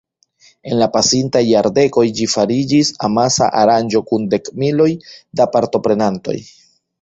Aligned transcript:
En 0.69 0.77
la 0.83 0.85
pasintaj 0.93 1.41
jardekoj 1.47 2.05
ĝi 2.19 2.27
fariĝis 2.31 2.89
amasa 3.09 3.51
aranĝo 3.65 4.03
kun 4.13 4.27
dekmiloj 4.33 4.89
da 5.43 5.49
partoprenantoj. 5.59 6.37